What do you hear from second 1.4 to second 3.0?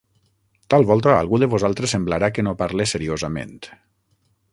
de vosaltres semblarà que no parle